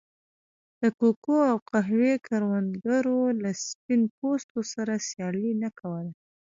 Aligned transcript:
د 0.81 0.83
کوکو 0.99 1.37
او 1.51 1.57
قهوې 1.69 2.13
کروندګرو 2.27 3.21
له 3.43 3.51
سپین 3.67 4.01
پوستو 4.17 4.59
سره 4.73 4.93
سیالي 5.07 5.49
نه 5.63 5.69
کوله. 5.79 6.11